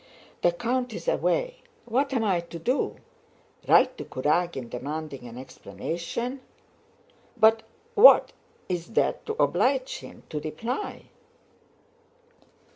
[0.41, 1.61] "The count is away.
[1.85, 2.95] What am I to do?
[3.67, 6.41] Write to Kurágin demanding an explanation?
[7.37, 7.61] But
[7.93, 8.33] what
[8.67, 11.03] is there to oblige him to reply?